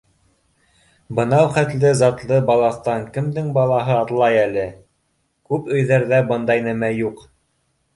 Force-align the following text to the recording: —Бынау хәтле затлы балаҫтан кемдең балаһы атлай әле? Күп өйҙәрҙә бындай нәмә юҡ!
—Бынау 1.19 1.49
хәтле 1.57 1.91
затлы 1.99 2.41
балаҫтан 2.49 3.07
кемдең 3.19 3.53
балаһы 3.61 3.95
атлай 4.01 4.43
әле? 4.49 4.67
Күп 5.53 5.75
өйҙәрҙә 5.79 6.27
бындай 6.35 6.71
нәмә 6.71 6.97
юҡ! 7.07 7.29